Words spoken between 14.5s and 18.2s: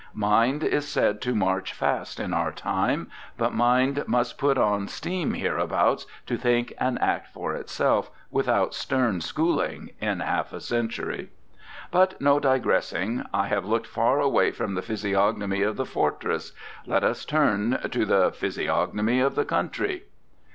the physiognomy of the fortress. Let us turn to